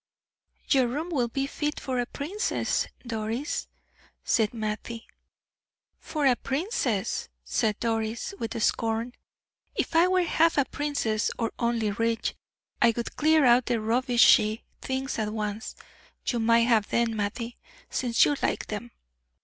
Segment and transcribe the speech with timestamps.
[0.69, 3.67] "Your room will be fit for a princess, Doris,"
[4.23, 5.05] said Mattie.
[5.99, 9.13] "For a princess!" said Doris, with scorn.
[9.75, 12.33] "If I were half a princess, or only rich,
[12.81, 15.75] I would clear out the rubbishy things at once.
[16.25, 17.59] You might have them, Mattie,
[17.91, 18.89] since you like them.